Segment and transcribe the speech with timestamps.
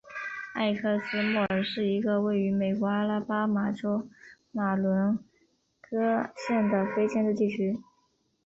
[0.55, 4.07] 埃克斯莫尔是一个位于美国阿拉巴马州
[4.51, 5.19] 马伦
[5.79, 7.79] 戈县的非建制地区。